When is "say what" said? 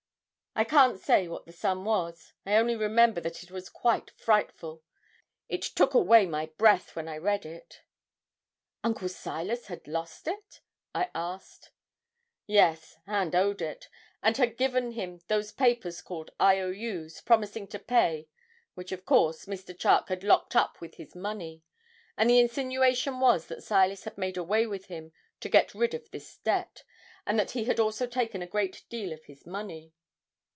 0.99-1.45